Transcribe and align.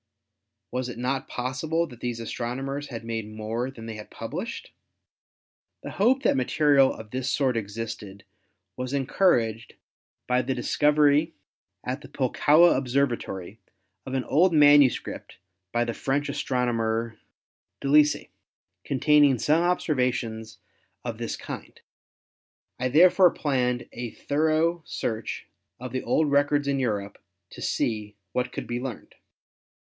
Was 0.71 0.89
it 0.89 0.97
not 0.97 1.27
possible 1.27 1.85
that 1.85 1.99
these 1.99 2.19
astronomers 2.19 2.87
had 2.87 3.03
made 3.05 3.29
more 3.29 3.69
than 3.69 3.85
they 3.85 3.93
had 3.97 4.09
published? 4.09 4.71
The 5.83 5.91
hope 5.91 6.23
that 6.23 6.35
material 6.35 6.91
of 6.91 7.11
this 7.11 7.29
sort 7.29 7.55
existed 7.55 8.23
was 8.75 8.93
encouraged 8.93 9.75
by 10.25 10.41
the 10.41 10.55
discovery 10.55 11.35
at 11.83 12.01
the 12.01 12.07
Pul 12.07 12.31
kowa 12.31 12.75
Observatory 12.75 13.59
of 14.07 14.15
an 14.15 14.23
old\ 14.23 14.53
manuscript 14.55 15.37
by 15.71 15.85
the 15.85 15.93
French 15.93 16.29
astronomer 16.29 17.19
Delisle, 17.79 18.25
containing 18.83 19.37
some 19.37 19.61
observations 19.61 20.57
of 21.05 21.19
this 21.19 21.37
kind. 21.37 21.79
I 22.79 22.87
therefore 22.87 23.29
planned 23.29 23.87
a 23.91 24.09
thoro 24.09 24.81
search 24.83 25.45
of 25.79 25.91
the 25.91 26.01
old 26.01 26.31
rec 26.31 26.51
ords 26.51 26.67
in 26.67 26.79
Europe 26.79 27.19
to 27.51 27.61
see 27.61 28.15
what 28.31 28.51
could 28.51 28.65
be 28.65 28.79
learned." 28.79 29.13